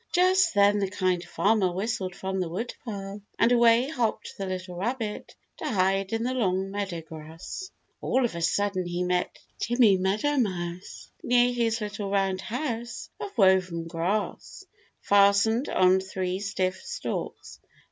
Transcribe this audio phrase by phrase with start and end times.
[0.11, 5.35] Just then the Kind Farmer whistled from the woodpile, and away hopped the little rabbit
[5.57, 7.69] to hide in the long meadow grass.
[8.01, 13.85] All of a sudden he met Timmy Meadowmouse near his little round house of woven
[13.87, 14.65] grass,
[15.01, 17.59] fastened on three stiff stalks.